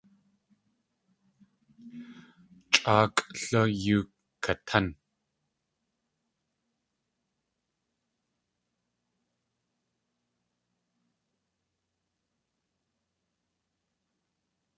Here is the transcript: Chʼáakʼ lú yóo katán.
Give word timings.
Chʼáakʼ 2.73 3.23
lú 3.49 3.61
yóo 3.83 4.03
katán. 4.43 4.85